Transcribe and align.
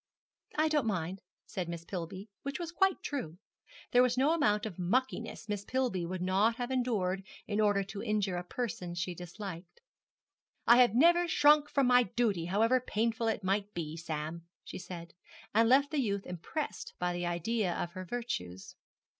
'I 0.57 0.69
don't 0.69 0.87
mind,' 0.87 1.21
said 1.45 1.69
Miss 1.69 1.85
Pillby; 1.85 2.27
which 2.41 2.57
was 2.59 2.71
quite 2.71 3.03
true. 3.03 3.37
There 3.91 4.01
was 4.01 4.17
no 4.17 4.33
amount 4.33 4.65
of 4.65 4.79
muckiness 4.79 5.47
Miss 5.47 5.63
Pillby 5.63 6.07
would 6.07 6.23
not 6.23 6.55
have 6.55 6.71
endured 6.71 7.21
in 7.45 7.61
order 7.61 7.83
to 7.83 8.01
injure 8.01 8.37
a 8.37 8.43
person 8.43 8.95
she 8.95 9.13
disliked. 9.13 9.79
'I 10.65 10.77
have 10.77 10.95
never 10.95 11.27
shrunk 11.27 11.69
from 11.69 11.85
my 11.85 12.01
duty, 12.01 12.45
however 12.45 12.79
painful 12.81 13.27
it 13.27 13.43
might 13.43 13.75
be, 13.75 13.95
Sam!' 13.95 14.47
she 14.63 14.79
said, 14.79 15.13
and 15.53 15.69
left 15.69 15.91
the 15.91 16.01
youth 16.01 16.25
impressed 16.25 16.95
by 16.97 17.13
the 17.13 17.27
idea 17.27 17.71
of 17.75 17.91
her 17.91 18.03
virtues. 18.03 18.75